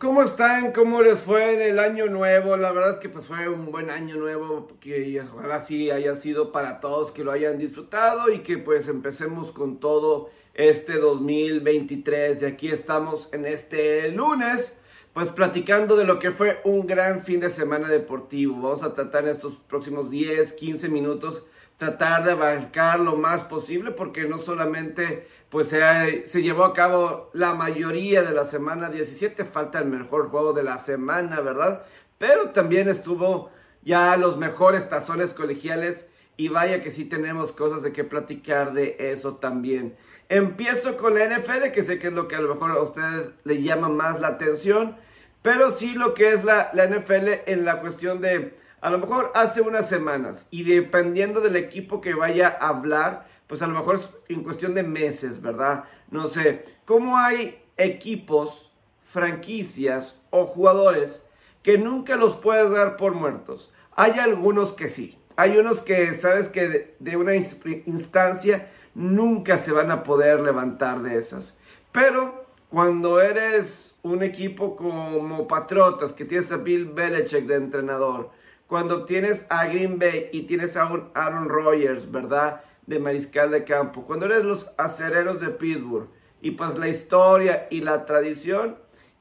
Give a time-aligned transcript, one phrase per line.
[0.00, 0.72] ¿Cómo están?
[0.72, 2.56] ¿Cómo les fue en el año nuevo?
[2.56, 6.52] La verdad es que pues fue un buen año nuevo, que ojalá sí haya sido
[6.52, 12.40] para todos, que lo hayan disfrutado y que pues empecemos con todo este 2023.
[12.40, 14.78] Y aquí estamos en este lunes,
[15.12, 18.58] pues platicando de lo que fue un gran fin de semana deportivo.
[18.58, 21.44] Vamos a tratar en estos próximos 10, 15 minutos
[21.80, 27.30] tratar de abarcar lo más posible porque no solamente pues se, se, llevó a cabo
[27.32, 31.86] la mayoría de la semana 17, falta el mejor juego de la semana, ¿verdad?
[32.18, 33.50] Pero también estuvo
[33.82, 36.06] ya los mejores tazones colegiales
[36.36, 39.96] y vaya que sí tenemos cosas de qué platicar de eso también.
[40.28, 43.30] Empiezo con la NFL, que sé que es lo que a lo mejor a usted
[43.44, 44.98] le llama más la atención,
[45.40, 49.30] pero sí lo que es la, la NFL en la cuestión de a lo mejor
[49.34, 53.96] hace unas semanas y dependiendo del equipo que vaya a hablar, pues a lo mejor
[53.96, 55.84] es en cuestión de meses, ¿verdad?
[56.10, 58.70] No sé, ¿cómo hay equipos,
[59.04, 61.22] franquicias o jugadores
[61.62, 63.72] que nunca los puedes dar por muertos?
[63.96, 65.18] Hay algunos que sí.
[65.36, 71.18] Hay unos que sabes que de, una instancia nunca se van a poder levantar de
[71.18, 71.58] esas.
[71.92, 78.30] Pero cuando eres un equipo como Patriotas, que tienes a Bill Belichick de entrenador,
[78.70, 82.62] cuando tienes a Green Bay y tienes a un Aaron Rodgers, ¿verdad?
[82.86, 84.04] De mariscal de campo.
[84.06, 86.08] Cuando eres los acereros de Pittsburgh.
[86.40, 88.76] Y pues la historia y la tradición.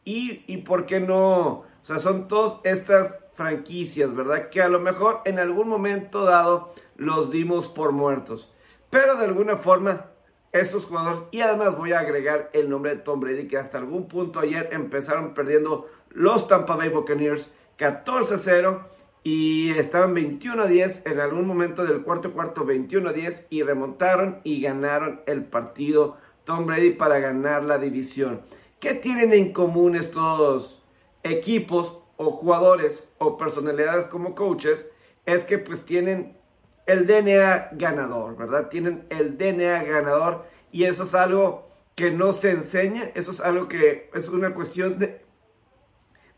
[0.05, 1.47] Y, y por qué no.
[1.47, 4.49] O sea, son todas estas franquicias, ¿verdad?
[4.49, 8.53] Que a lo mejor en algún momento dado los dimos por muertos.
[8.91, 10.11] Pero de alguna forma,
[10.51, 14.07] estos jugadores, y además voy a agregar el nombre de Tom Brady, que hasta algún
[14.07, 21.19] punto ayer empezaron perdiendo los Tampa Bay Buccaneers 14-0 y estaban 21 a 10 en
[21.19, 26.65] algún momento del cuarto cuarto 21 a 10 y remontaron y ganaron el partido Tom
[26.65, 28.41] Brady para ganar la división.
[28.79, 30.81] ¿Qué tienen en común estos
[31.23, 34.87] equipos o jugadores o personalidades como coaches?
[35.25, 36.37] Es que pues tienen
[36.85, 38.69] el DNA ganador, ¿verdad?
[38.69, 43.67] Tienen el DNA ganador y eso es algo que no se enseña, eso es algo
[43.67, 45.21] que es una cuestión de,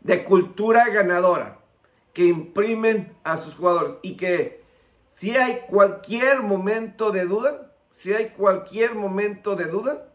[0.00, 1.61] de cultura ganadora
[2.12, 4.62] que imprimen a sus jugadores y que
[5.16, 10.08] si hay cualquier momento de duda, si hay cualquier momento de duda,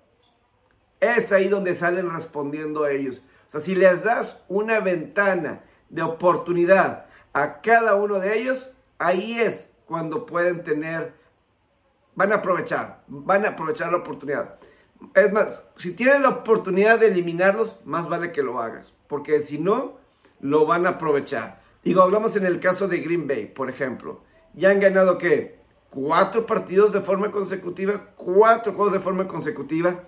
[1.00, 3.22] es ahí donde salen respondiendo a ellos.
[3.47, 9.40] O sea, si les das una ventana de oportunidad a cada uno de ellos, ahí
[9.40, 11.13] es cuando pueden tener,
[12.16, 14.56] van a aprovechar, van a aprovechar la oportunidad.
[15.13, 19.59] Es más, si tienen la oportunidad de eliminarlos, más vale que lo hagas, porque si
[19.59, 19.97] no,
[20.40, 21.62] lo van a aprovechar.
[21.83, 24.21] Digo, hablamos en el caso de Green Bay, por ejemplo.
[24.53, 25.59] Ya han ganado, ¿qué?
[25.89, 30.03] Cuatro partidos de forma consecutiva, cuatro juegos de forma consecutiva.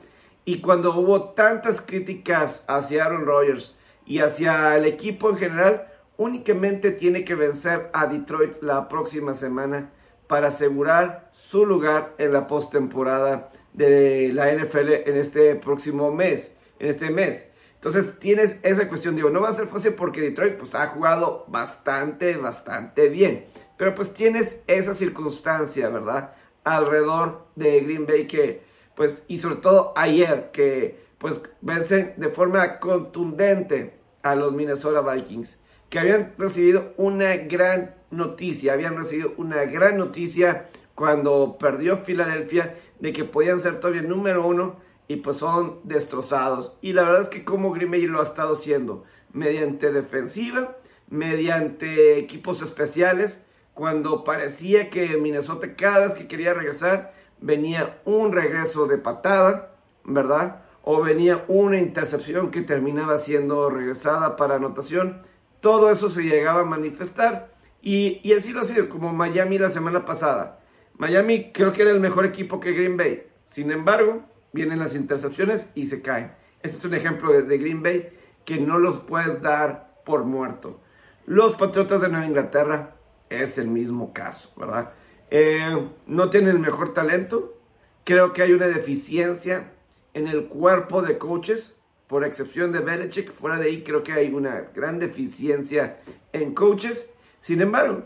[0.46, 5.88] Y cuando hubo tantas críticas hacia Aaron Rodgers y hacia el equipo en general,
[6.18, 9.92] únicamente tiene que vencer a Detroit la próxima semana
[10.28, 16.90] para asegurar su lugar en la postemporada de la NFL en este próximo mes, en
[16.90, 17.49] este mes.
[17.80, 21.46] Entonces tienes esa cuestión, digo, no va a ser fácil porque Detroit pues ha jugado
[21.48, 23.46] bastante, bastante bien.
[23.78, 26.34] Pero pues tienes esa circunstancia, ¿verdad?
[26.66, 28.64] Alrededor de Green Bay que,
[28.96, 35.58] pues, y sobre todo ayer, que pues vencen de forma contundente a los Minnesota Vikings,
[35.90, 43.14] que habían recibido una gran noticia, habían recibido una gran noticia cuando perdió Filadelfia de
[43.14, 46.78] que podían ser todavía número uno y pues son destrozados.
[46.82, 49.04] Y la verdad es que como Green Bay lo ha estado haciendo,
[49.34, 50.78] mediante defensiva,
[51.10, 53.44] mediante equipos especiales,
[53.74, 60.62] cuando parecía que Minnesota cada vez que quería regresar venía un regreso de patada, ¿verdad?
[60.84, 65.24] O venía una intercepción que terminaba siendo regresada para anotación.
[65.60, 69.72] Todo eso se llegaba a manifestar y, y así lo ha sido, como Miami la
[69.72, 70.60] semana pasada.
[71.00, 73.24] Miami creo que era el mejor equipo que Green Bay.
[73.48, 76.32] Sin embargo, vienen las intercepciones y se caen.
[76.62, 78.10] Ese es un ejemplo de, Green Bay
[78.46, 80.82] que no los puedes dar por muerto.
[81.26, 82.96] Los Patriotas de Nueva Inglaterra
[83.30, 84.92] es el mismo caso, ¿verdad?
[85.30, 87.58] Eh, no tienen el mejor talento.
[88.04, 89.72] Creo que hay una deficiencia
[90.14, 91.76] en el cuerpo de coaches,
[92.08, 93.32] por excepción de Belichick.
[93.32, 96.00] Fuera de ahí, creo que hay una gran deficiencia
[96.34, 97.12] en coaches.
[97.42, 98.04] Sin embargo,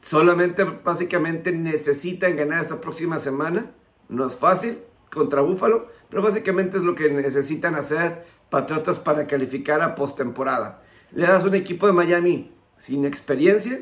[0.00, 3.72] solamente básicamente necesitan ganar esta próxima semana.
[4.08, 4.78] No es fácil,
[5.12, 10.82] contra Búfalo, pero básicamente es lo que necesitan hacer Patriotas para calificar a postemporada.
[11.12, 13.80] Le das un equipo de Miami sin experiencia,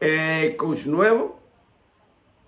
[0.00, 1.38] eh, coach nuevo,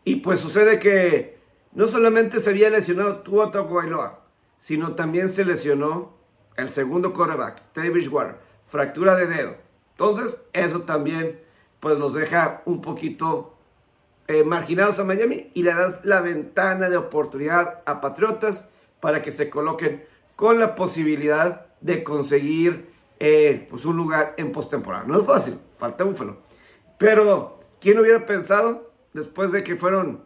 [0.03, 1.39] y pues sucede que
[1.73, 4.21] no solamente se había lesionado Tua Tagovailoa,
[4.61, 6.15] sino también se lesionó
[6.57, 9.57] el segundo quarterback, Teddy Bridgewater, fractura de dedo.
[9.91, 11.41] Entonces, eso también
[11.81, 13.54] pues los deja un poquito
[14.27, 19.33] eh, marginados a Miami y le das la ventana de oportunidad a Patriotas para que
[19.33, 20.05] se coloquen
[20.35, 22.91] con la posibilidad de conseguir
[23.21, 25.05] eh, pues un lugar en postemporada.
[25.05, 26.39] No es fácil, falta Búfalo.
[26.97, 30.25] Pero, ¿quién hubiera pensado después de que fueron,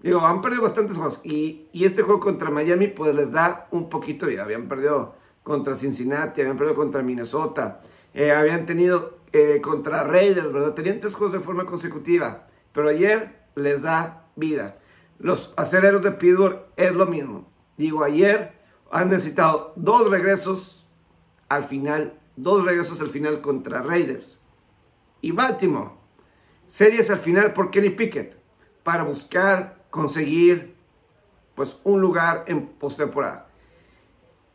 [0.00, 3.90] digo, han perdido bastantes juegos y, y este juego contra Miami pues les da un
[3.90, 4.44] poquito vida.
[4.44, 7.82] Habían perdido contra Cincinnati, habían perdido contra Minnesota,
[8.14, 9.20] eh, habían tenido
[9.62, 10.74] contra Raiders, ¿verdad?
[10.74, 14.78] Tenían tres juegos de forma consecutiva, pero ayer les da vida.
[15.18, 17.50] Los aceleros de Pittsburgh es lo mismo.
[17.76, 18.52] Digo, ayer
[18.90, 20.86] han necesitado dos regresos
[21.48, 24.38] al final, dos regresos al final contra Raiders.
[25.20, 25.90] Y Baltimore,
[26.68, 28.36] series al final por Kenny Pickett,
[28.82, 30.74] para buscar conseguir
[31.54, 33.48] pues un lugar en postemporada.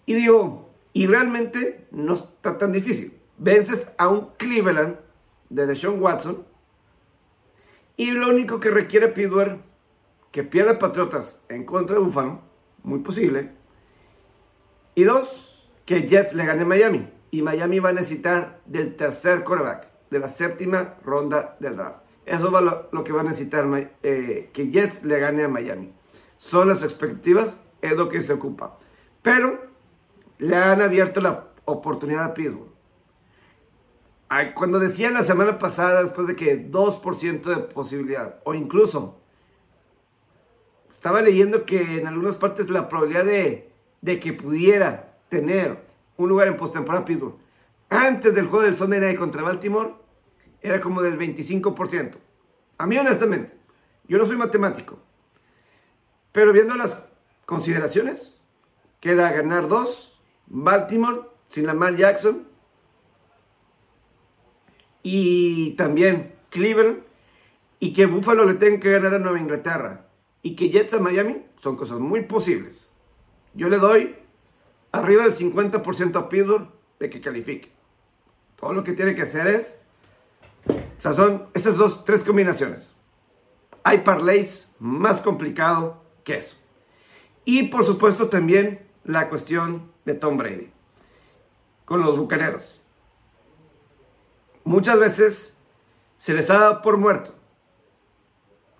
[0.06, 3.20] Y digo, y realmente no está tan difícil.
[3.38, 4.98] Vences a un Cleveland
[5.50, 6.46] de Deshaun Watson.
[7.98, 9.60] Y lo único que requiere Pittsburgh,
[10.32, 12.42] que pierda Patriotas en contra de Buffalo,
[12.84, 13.52] muy posible.
[14.96, 17.10] Y dos, que Jets le gane a Miami.
[17.32, 22.04] Y Miami va a necesitar del tercer quarterback, de la séptima ronda del draft.
[22.26, 23.66] Eso va lo, lo que va a necesitar
[24.04, 25.94] eh, que Jets le gane a Miami.
[26.38, 28.78] Son las expectativas, es lo que se ocupa.
[29.22, 29.60] Pero
[30.38, 32.75] le han abierto la oportunidad a Pittsburgh.
[34.56, 39.20] Cuando decía la semana pasada, después de que 2% de posibilidad, o incluso
[40.92, 45.86] estaba leyendo que en algunas partes la probabilidad de, de que pudiera tener
[46.18, 47.36] un lugar en postemporada Pittsburgh
[47.90, 49.94] antes del juego del Sunday Night contra Baltimore
[50.62, 52.16] era como del 25%.
[52.78, 53.54] A mí honestamente,
[54.08, 54.98] yo no soy matemático,
[56.32, 56.98] pero viendo las
[57.46, 58.42] consideraciones,
[59.00, 62.48] queda ganar dos Baltimore sin Lamar Jackson
[65.08, 67.04] y también Cleveland
[67.80, 70.08] y que Buffalo le tenga que ganar a Nueva Inglaterra
[70.42, 72.90] y que Jets a Miami son cosas muy posibles.
[73.54, 74.16] Yo le doy
[74.92, 77.72] arriba del 50% a Pittsburgh de que califique.
[78.60, 79.78] Todo lo que tiene que hacer es,
[80.68, 82.96] o sea, son esas dos, tres combinaciones.
[83.84, 86.58] Hay parlays más complicado que eso.
[87.46, 90.72] Y por supuesto también la cuestión de Tom Brady
[91.86, 92.82] con los bucaneros.
[94.66, 95.58] Muchas veces
[96.18, 97.34] se les ha dado por muerto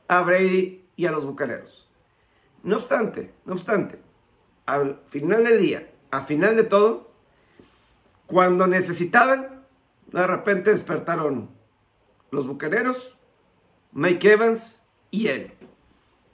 [0.08, 1.90] a Brady y a los bucaneros.
[2.64, 4.00] No obstante, no obstante,
[4.66, 7.12] al final del día, al final de todo,
[8.26, 9.64] cuando necesitaban,
[10.08, 11.50] de repente despertaron
[12.32, 13.16] los bucaneros,
[13.92, 14.82] Mike Evans
[15.12, 15.54] y él.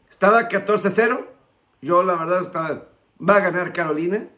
[0.10, 1.26] Estaba 14-0.
[1.82, 2.88] Yo la verdad estaba,
[3.20, 4.30] va a ganar Carolina.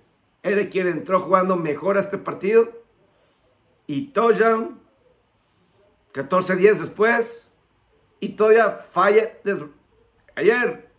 [0.41, 2.69] Era quien entró jugando mejor a este partido.
[3.87, 4.82] Y touchdown.
[6.13, 7.51] 14 días después.
[8.19, 9.33] Y todavía falla.
[10.35, 10.89] Ayer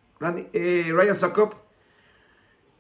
[0.53, 1.55] eh, Ryan Sokop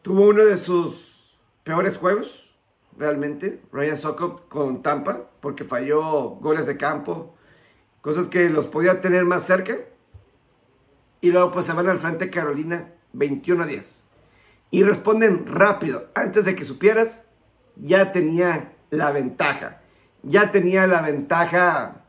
[0.02, 2.54] tuvo uno de sus peores juegos.
[2.96, 3.62] Realmente.
[3.72, 5.30] Ryan Sokop con Tampa.
[5.40, 7.34] Porque falló goles de campo.
[8.02, 9.78] Cosas que los podía tener más cerca.
[11.20, 14.04] Y luego pues se van al frente Carolina 21 a 10
[14.74, 16.08] y responden rápido.
[16.16, 17.22] Antes de que supieras,
[17.76, 19.82] ya tenía la ventaja.
[20.24, 22.03] Ya tenía la ventaja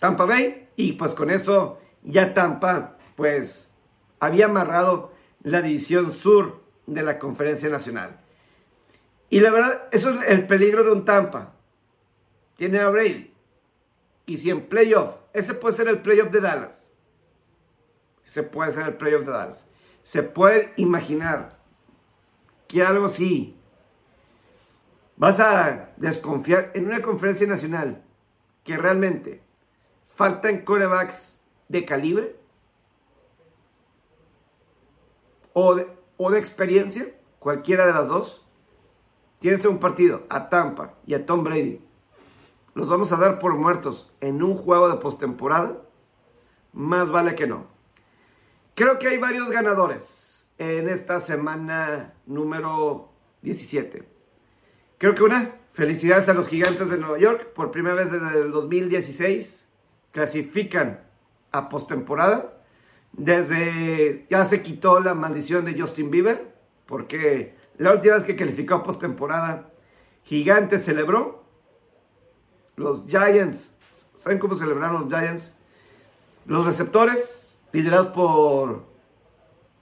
[0.00, 3.70] Tampa Bay y pues con eso ya Tampa pues
[4.18, 5.12] había amarrado
[5.44, 8.20] la división sur de la conferencia nacional.
[9.28, 11.52] Y la verdad, eso es el peligro de un Tampa.
[12.56, 13.32] Tiene a Brady.
[14.26, 16.90] Y si en playoff, ese puede ser el playoff de Dallas.
[18.26, 19.64] Ese puede ser el playoff de Dallas
[20.10, 21.60] se puede imaginar
[22.66, 23.56] que algo así
[25.16, 28.02] vas a desconfiar en una conferencia nacional
[28.64, 29.40] que realmente
[30.14, 32.36] faltan corebacks de calibre
[35.52, 38.46] o de, o de experiencia, cualquiera de las dos.
[39.38, 41.80] Tienes un partido a Tampa y a Tom Brady.
[42.74, 45.82] Los vamos a dar por muertos en un juego de postemporada.
[46.72, 47.66] Más vale que no.
[48.74, 53.10] Creo que hay varios ganadores en esta semana número
[53.42, 54.06] 17.
[54.98, 57.52] Creo que una, felicidades a los gigantes de Nueva York.
[57.54, 59.59] Por primera vez desde el 2016
[60.12, 61.00] clasifican
[61.52, 62.54] a postemporada.
[63.12, 66.54] Desde ya se quitó la maldición de Justin Bieber,
[66.86, 69.70] porque la última vez que calificó a postemporada,
[70.24, 71.44] Gigantes celebró.
[72.76, 73.76] Los Giants,
[74.16, 75.54] ¿saben cómo celebraron los Giants?
[76.46, 78.84] Los receptores liderados por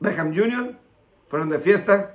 [0.00, 0.76] Beckham Jr.,
[1.28, 2.14] fueron de fiesta.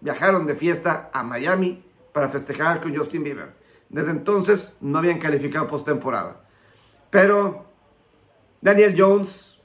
[0.00, 3.54] viajaron de fiesta a Miami para festejar con Justin Bieber.
[3.88, 6.44] Desde entonces no habían calificado postemporada.
[7.10, 7.66] Pero
[8.60, 9.60] Daniel Jones,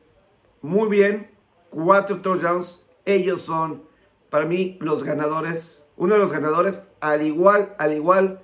[0.61, 1.31] muy bien,
[1.69, 2.83] cuatro touchdowns.
[3.05, 3.83] Ellos son,
[4.29, 8.41] para mí, los ganadores, uno de los ganadores, al igual, al igual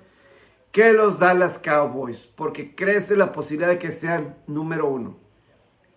[0.70, 5.18] que los Dallas Cowboys, porque crece la posibilidad de que sean número uno.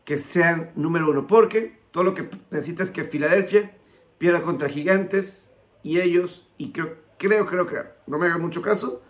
[0.03, 3.77] Que sean número uno, porque todo lo que necesita es que Filadelfia
[4.17, 5.49] pierda contra Gigantes
[5.81, 9.01] y ellos, y creo, creo, creo, creo, no me hagan mucho caso,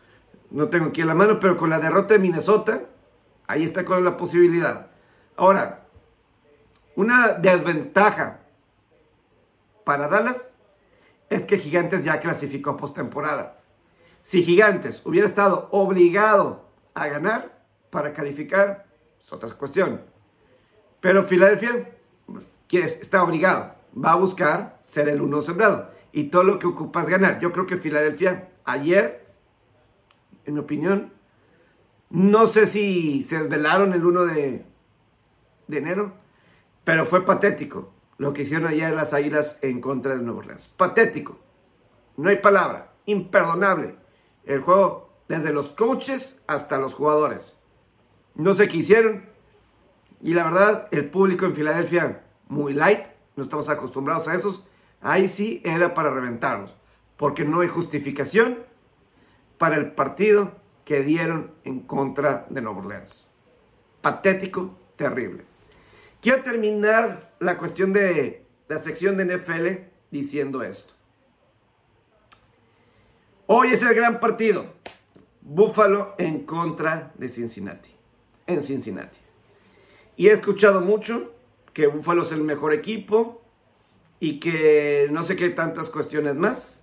[0.51, 2.83] no tengo aquí en la mano, pero con la derrota de Minnesota,
[3.47, 4.87] ahí está con la posibilidad.
[5.35, 5.85] Ahora,
[6.95, 8.39] una desventaja
[9.83, 10.55] para Dallas
[11.29, 13.59] es que Gigantes ya clasificó postemporada.
[14.23, 17.59] Si Gigantes hubiera estado obligado a ganar
[17.89, 18.85] para calificar,
[19.19, 20.01] es otra cuestión.
[21.01, 21.91] Pero Filadelfia
[22.25, 25.91] pues, está obligado, va a buscar ser el uno sembrado.
[26.11, 27.39] Y todo lo que ocupa es ganar.
[27.39, 29.27] Yo creo que Filadelfia ayer,
[30.45, 31.11] en mi opinión,
[32.09, 34.65] no sé si se desvelaron el 1 de,
[35.67, 36.13] de enero,
[36.83, 40.67] pero fue patético lo que hicieron ayer las Águilas en contra de Nuevo Orleans.
[40.77, 41.39] Patético.
[42.17, 42.93] No hay palabra.
[43.05, 43.95] Imperdonable.
[44.45, 47.57] El juego desde los coaches hasta los jugadores.
[48.35, 49.25] No sé qué hicieron.
[50.21, 53.05] Y la verdad, el público en Filadelfia, muy light.
[53.35, 54.65] No estamos acostumbrados a esos.
[55.01, 56.73] Ahí sí era para reventarlos.
[57.17, 58.59] Porque no hay justificación
[59.57, 60.53] para el partido
[60.85, 63.27] que dieron en contra de Nuevo Orleans.
[64.01, 65.43] Patético, terrible.
[66.21, 69.67] Quiero terminar la cuestión de la sección de NFL
[70.11, 70.93] diciendo esto.
[73.47, 74.65] Hoy es el gran partido.
[75.41, 77.91] Buffalo en contra de Cincinnati.
[78.47, 79.19] En Cincinnati.
[80.17, 81.35] Y he escuchado mucho
[81.73, 83.41] que Buffalo es el mejor equipo
[84.19, 86.81] y que no sé qué tantas cuestiones más.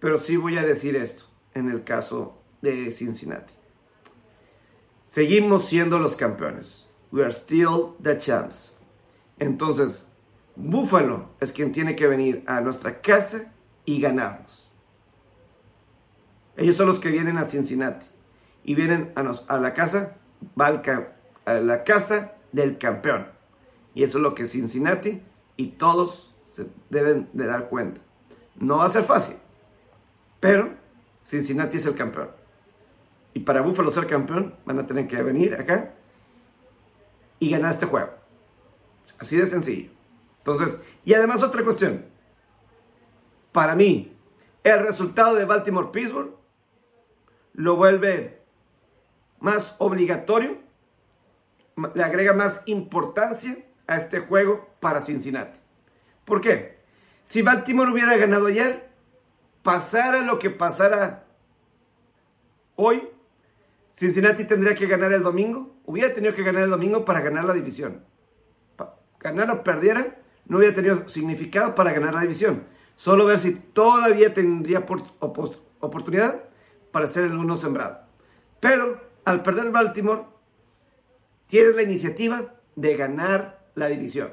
[0.00, 1.24] Pero sí voy a decir esto
[1.54, 3.54] en el caso de Cincinnati.
[5.08, 6.88] Seguimos siendo los campeones.
[7.12, 8.72] We are still the champs.
[9.38, 10.08] Entonces,
[10.56, 13.52] Buffalo es quien tiene que venir a nuestra casa
[13.84, 14.68] y ganarnos.
[16.56, 18.06] Ellos son los que vienen a Cincinnati
[18.64, 20.16] y vienen a, nos, a la casa,
[21.44, 23.28] a la casa del campeón.
[23.94, 25.22] Y eso es lo que Cincinnati
[25.56, 28.00] y todos se deben de dar cuenta.
[28.56, 29.36] No va a ser fácil,
[30.40, 30.70] pero
[31.24, 32.30] Cincinnati es el campeón.
[33.34, 35.92] Y para Buffalo ser campeón, van a tener que venir acá
[37.38, 38.10] y ganar este juego.
[39.18, 39.90] Así de sencillo.
[40.38, 42.06] Entonces, y además otra cuestión.
[43.52, 44.16] Para mí,
[44.62, 46.34] el resultado de Baltimore-Pittsburgh
[47.54, 48.40] lo vuelve
[49.40, 50.58] más obligatorio,
[51.94, 55.58] le agrega más importancia a este juego para Cincinnati.
[56.24, 56.78] ¿Por qué?
[57.26, 58.88] Si Baltimore hubiera ganado ayer,
[59.62, 61.26] pasara lo que pasara
[62.76, 63.08] hoy,
[63.96, 67.54] Cincinnati tendría que ganar el domingo, hubiera tenido que ganar el domingo para ganar la
[67.54, 68.04] división.
[69.20, 72.64] Ganar o perdiera, no hubiera tenido significado para ganar la división.
[72.96, 74.84] Solo ver si todavía tendría
[75.80, 76.44] oportunidad
[76.90, 78.00] para ser el uno sembrado.
[78.60, 80.22] Pero al perder Baltimore,
[81.46, 84.32] tienes la iniciativa de ganar la división.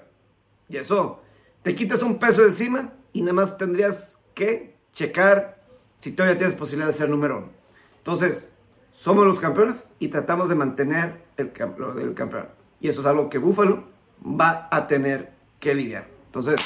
[0.68, 1.22] Y eso,
[1.64, 5.64] te quitas un peso de encima y nada más tendrías que checar
[6.02, 7.50] si todavía tienes posibilidad de ser número uno.
[7.98, 8.51] Entonces,
[9.02, 11.52] somos los campeones y tratamos de mantener el,
[11.96, 12.50] del campeón.
[12.80, 13.86] Y eso es algo que Buffalo
[14.24, 16.06] va a tener que lidiar.
[16.28, 16.62] Entonces,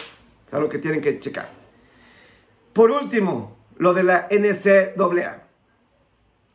[0.46, 1.48] es algo que tienen que checar.
[2.74, 5.44] Por último, lo de la NCAA.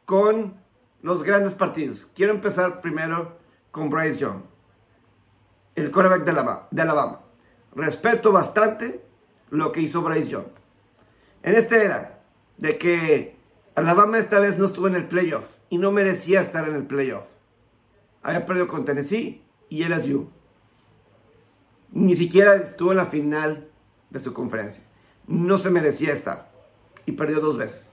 [0.05, 0.53] Con
[1.01, 2.07] los grandes partidos.
[2.15, 3.39] Quiero empezar primero
[3.71, 4.43] con Bryce Young,
[5.77, 6.69] el quarterback de Alabama.
[6.71, 7.21] de Alabama.
[7.75, 9.03] Respeto bastante
[9.49, 10.49] lo que hizo Bryce Young.
[11.43, 12.21] En esta era
[12.59, 13.40] de que
[13.81, 17.27] Alabama esta vez no estuvo en el playoff y no merecía estar en el playoff.
[18.23, 20.29] Había perdido con Tennessee y LSU.
[21.93, 23.69] Ni siquiera estuvo en la final
[24.11, 24.85] de su conferencia.
[25.27, 26.51] No se merecía estar.
[27.07, 27.89] Y perdió dos veces.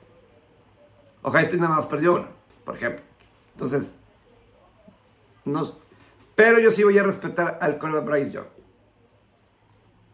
[1.22, 2.27] Ohio State nada más perdió una,
[2.65, 3.01] por ejemplo.
[3.53, 3.96] Entonces,
[5.46, 5.72] no,
[6.36, 8.48] pero yo sí voy a respetar al Colbert Bryce Young.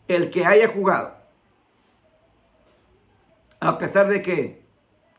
[0.08, 1.16] El que haya jugado,
[3.60, 4.63] a pesar de que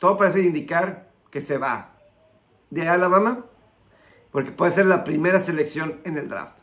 [0.04, 1.94] todo parece indicar que se va
[2.68, 3.46] de Alabama,
[4.32, 6.58] porque puede ser la primera selección en el draft.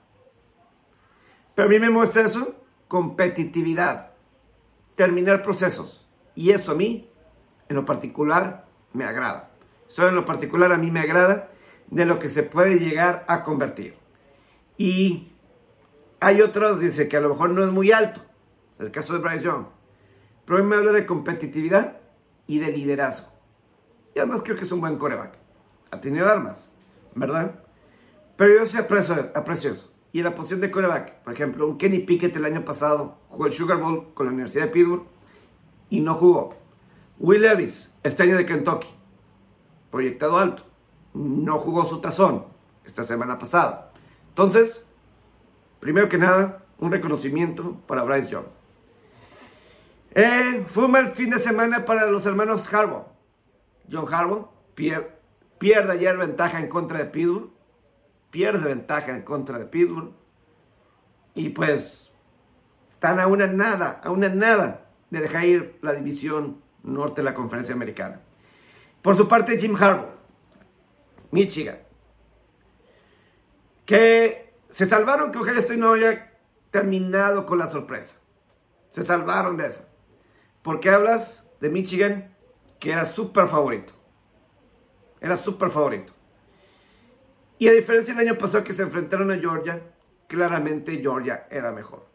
[1.56, 4.12] Pero a mí me muestra eso, competitividad,
[4.94, 6.08] terminar procesos.
[6.36, 7.10] Y eso a mí,
[7.68, 9.50] en lo particular, me agrada.
[9.90, 11.50] Eso en lo particular a mí me agrada
[11.88, 13.96] de lo que se puede llegar a convertir.
[14.78, 15.32] Y
[16.20, 18.22] hay otros, dice que a lo mejor no es muy alto,
[18.78, 19.66] el caso de Bryce Young.
[20.46, 21.98] pero a mí me habla de competitividad
[22.46, 23.31] y de liderazgo.
[24.16, 25.34] Y además creo que es un buen coreback.
[25.92, 26.74] Ha tenido armas,
[27.16, 27.60] ¿verdad?
[28.36, 29.76] Pero yo sí aprecio.
[30.14, 33.46] Y en la posición de coreback, por ejemplo, un Kenny Pickett el año pasado jugó
[33.46, 35.04] el Sugar Bowl con la Universidad de Pittsburgh
[35.90, 36.56] y no jugó.
[37.20, 38.90] Will Levis, este año de Kentucky,
[39.90, 40.64] proyectado alto,
[41.14, 42.46] no jugó su tazón
[42.86, 43.92] esta semana pasada.
[44.30, 44.88] Entonces,
[45.80, 48.46] primero que nada, un reconocimiento para Bryce Young.
[50.14, 53.06] Eh, fue un mal fin de semana para los hermanos Harbaugh.
[53.92, 57.50] John Harbaugh pierde, ayer ventaja en contra de Pittsburgh.
[58.32, 60.14] Pierde ventaja en contra de Pittsburgh.
[61.36, 62.12] Y pues
[62.90, 67.34] están a una nada, a una nada de dejar ir la división norte de la
[67.34, 68.22] conferencia americana.
[69.02, 70.12] Por su parte, Jim Harbaugh,
[71.32, 71.80] Michigan,
[73.86, 76.32] que se salvaron que Ohio State no haya
[76.70, 78.20] terminado con la sorpresa.
[78.92, 79.86] Se salvaron de eso.
[80.62, 82.31] Porque hablas de Michigan
[82.82, 83.94] que era súper favorito.
[85.22, 86.12] Era súper favorito.
[87.58, 89.82] Y a diferencia del año pasado que se enfrentaron a Georgia,
[90.28, 92.06] claramente Georgia era mejor.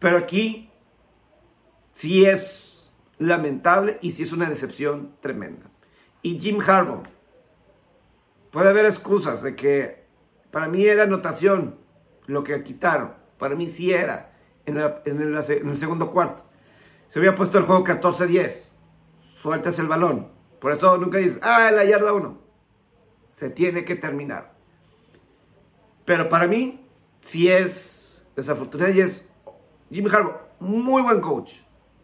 [0.00, 0.70] Pero aquí
[1.94, 5.70] sí es lamentable y sí es una decepción tremenda.
[6.20, 7.04] Y Jim Harbaugh,
[8.50, 10.04] puede haber excusas de que
[10.50, 11.78] para mí era anotación
[12.26, 13.14] lo que quitaron.
[13.38, 14.32] Para mí sí era
[14.66, 16.52] en, en el segundo cuarto
[17.12, 18.71] se había puesto el juego 14-10.
[19.42, 20.28] Sueltas el balón.
[20.60, 22.38] Por eso nunca dices, ah, la yarda 1.
[23.32, 24.54] Se tiene que terminar.
[26.04, 26.86] Pero para mí,
[27.22, 29.28] si es desafortunado y es
[29.90, 31.54] Jimmy Harbaugh, muy buen coach,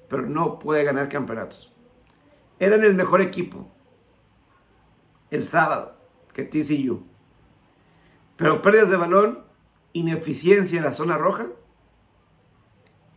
[0.08, 1.72] pero no puede ganar campeonatos.
[2.58, 3.70] Eran el mejor equipo
[5.30, 5.94] el sábado
[6.34, 7.04] que TCU.
[8.36, 9.44] Pero pérdidas de balón,
[9.92, 11.46] ineficiencia en la zona roja,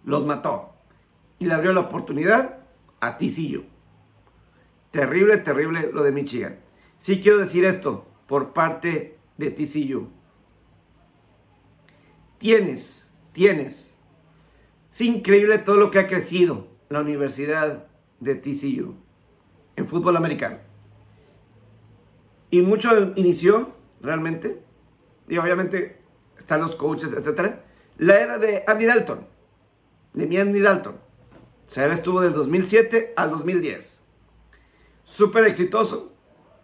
[0.03, 0.75] los mató
[1.39, 2.59] y le abrió la oportunidad
[2.99, 3.70] a TCU.
[4.91, 6.59] Terrible, terrible lo de Michigan.
[6.99, 10.09] Sí quiero decir esto por parte de TCU.
[12.37, 13.93] Tienes, tienes.
[14.93, 17.87] Es increíble todo lo que ha crecido la Universidad
[18.19, 18.95] de TCU
[19.75, 20.57] en fútbol americano.
[22.49, 24.61] Y mucho inició realmente,
[25.29, 26.01] y obviamente
[26.37, 27.55] están los coaches, etc.
[27.97, 29.25] La era de Andy Dalton,
[30.13, 30.95] de mi Andy Dalton
[31.71, 34.00] o sea, él estuvo del 2007 al 2010.
[35.05, 36.13] Súper exitoso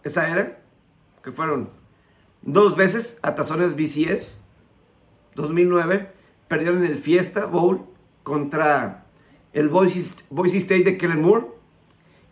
[0.03, 0.61] esa era,
[1.23, 1.69] que fueron
[2.41, 4.41] dos veces a tazones BCS.
[5.35, 6.11] 2009
[6.47, 7.85] perdieron el Fiesta Bowl
[8.23, 9.05] contra
[9.53, 9.99] el Boise,
[10.59, 11.47] State de Kellen Moore.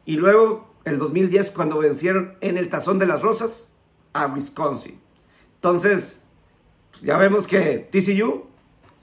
[0.05, 3.71] Y luego el 2010 cuando vencieron en el Tazón de las Rosas
[4.13, 4.99] a Wisconsin.
[5.55, 6.21] Entonces,
[6.91, 8.45] pues, ya vemos que TCU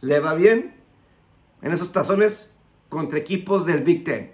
[0.01, 0.77] le va bien
[1.61, 2.51] en esos tazones
[2.89, 4.33] contra equipos del Big Ten.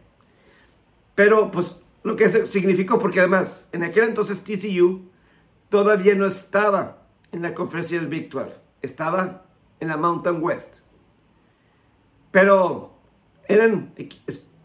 [1.15, 5.11] Pero pues lo que significó, porque además en aquel entonces TCU
[5.69, 9.45] todavía no estaba en la conferencia del Big 12, estaba
[9.81, 10.79] en la Mountain West.
[12.31, 12.95] Pero
[13.47, 13.95] eran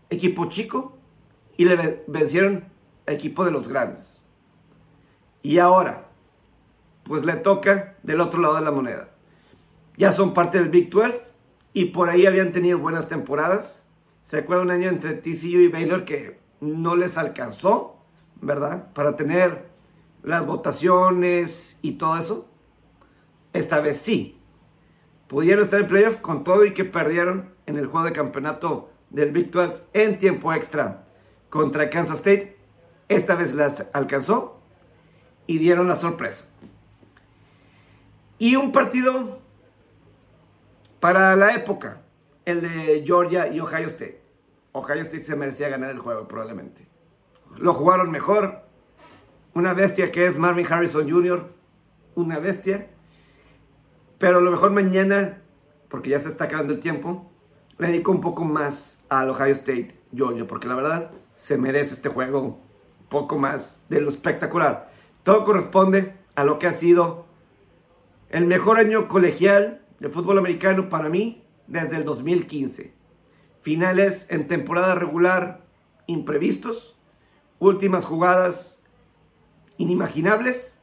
[0.10, 0.98] equipo chico
[1.58, 2.66] y le vencieron
[3.06, 4.22] al equipo de los grandes.
[5.42, 6.10] Y ahora,
[7.04, 9.10] pues le toca del otro lado de la moneda.
[9.98, 11.22] Ya son parte del Big 12
[11.74, 13.84] y por ahí habían tenido buenas temporadas
[14.26, 17.98] ¿Se acuerda un año entre TCU y Baylor que no les alcanzó,
[18.42, 18.92] ¿verdad?
[18.94, 19.70] Para tener
[20.24, 22.50] las votaciones y todo eso.
[23.52, 24.40] Esta vez sí.
[25.28, 29.32] Pudieron estar en playoff con todo y que perdieron en el juego de campeonato del
[29.32, 31.06] Big 12 en tiempo extra
[31.50, 32.58] contra Kansas State.
[33.10, 34.62] Esta vez las alcanzó
[35.48, 36.46] y dieron la sorpresa.
[38.40, 39.40] Y un partido
[41.00, 42.02] para la época
[42.46, 44.23] el de Georgia y Ohio State.
[44.74, 46.88] Ohio State se merecía ganar el juego probablemente.
[47.58, 48.64] Lo jugaron mejor.
[49.54, 51.48] Una bestia que es Marvin Harrison Jr.
[52.16, 52.88] Una bestia.
[54.18, 55.42] Pero a lo mejor mañana,
[55.90, 57.32] porque ya se está acabando el tiempo,
[57.78, 60.48] le dedico un poco más al Ohio State Georgia.
[60.48, 62.60] Porque la verdad se merece este juego
[63.10, 64.92] poco más de lo espectacular.
[65.22, 67.28] Todo corresponde a lo que ha sido
[68.30, 73.03] el mejor año colegial de fútbol americano para mí desde el 2015.
[73.64, 75.66] Finales en temporada regular
[76.06, 76.96] imprevistos,
[77.60, 78.78] últimas jugadas
[79.78, 80.78] inimaginables.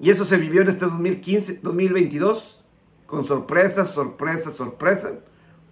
[0.00, 2.64] Y eso se vivió en este 2015, 2022,
[3.06, 5.18] con sorpresas, sorpresas, sorpresas,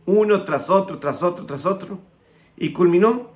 [0.07, 1.99] uno tras otro, tras otro, tras otro.
[2.57, 3.31] Y culminó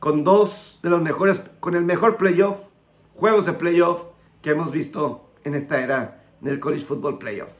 [0.00, 2.58] con dos de los mejores, con el mejor playoff,
[3.14, 4.02] juegos de playoff
[4.42, 7.52] que hemos visto en esta era del College Football Playoff.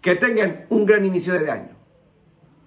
[0.00, 1.75] Que tengan un gran inicio de año.